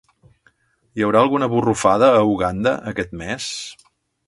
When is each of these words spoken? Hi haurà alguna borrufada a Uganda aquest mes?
Hi 0.99 1.05
haurà 1.07 1.21
alguna 1.25 1.51
borrufada 1.51 2.09
a 2.21 2.25
Uganda 2.33 2.75
aquest 2.93 3.17
mes? 3.23 3.53